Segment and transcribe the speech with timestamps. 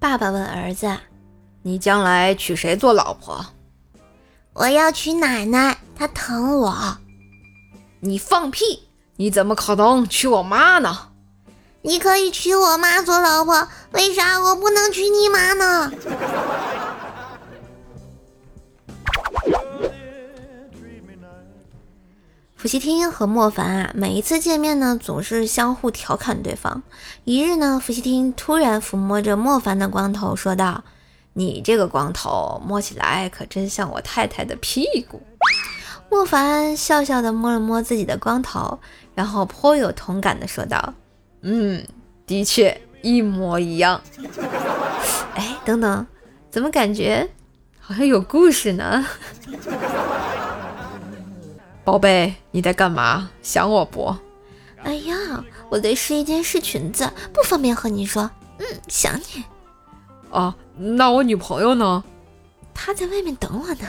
[0.00, 0.96] 爸爸问儿子
[1.62, 3.44] ：“你将来娶谁做老婆？”
[4.54, 6.96] 我要娶奶奶，她疼我。
[8.00, 8.88] 你放屁！
[9.16, 11.08] 你怎么可能娶我妈呢？
[11.82, 15.92] 你可以娶我妈做老婆，为啥我不能娶你妈呢？
[22.60, 26.82] 伏羲听和莫凡啊，每一次见面呢，总是相互调侃对方。
[27.24, 30.84] 一日呢，伏羲听突然抚摸着莫凡的光头，说道
[31.32, 35.22] ：“你这个光头摸起来可真像我太太的屁股。”
[36.12, 38.78] 莫凡笑笑的摸了摸自己的光头，
[39.14, 40.92] 然后颇有同感的说道
[41.40, 41.82] ：“嗯，
[42.26, 43.98] 的确一模一样。
[45.34, 46.06] 哎，等等，
[46.50, 47.26] 怎么感觉
[47.80, 49.06] 好像有故事呢？”
[51.84, 53.30] 宝贝，你在干嘛？
[53.42, 54.14] 想我不？
[54.82, 58.30] 哎呀，我在试一件试裙子，不方便和你说。
[58.58, 59.44] 嗯，想你。
[60.30, 62.04] 哦，那我女朋友呢？
[62.74, 63.88] 她在外面等我呢。